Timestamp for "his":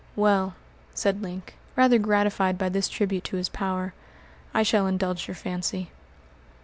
3.37-3.49